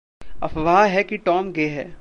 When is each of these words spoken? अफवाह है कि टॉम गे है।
अफवाह 0.43 0.85
है 0.85 1.03
कि 1.03 1.17
टॉम 1.17 1.51
गे 1.51 1.67
है। 1.67 1.89